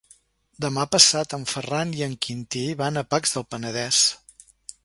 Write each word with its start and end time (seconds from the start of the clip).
Demà 0.63 0.85
passat 0.95 1.35
en 1.37 1.45
Ferran 1.51 1.93
i 1.99 2.03
en 2.07 2.17
Quintí 2.27 2.65
van 2.83 3.01
a 3.03 3.07
Pacs 3.15 3.37
del 3.37 3.49
Penedès. 3.53 4.05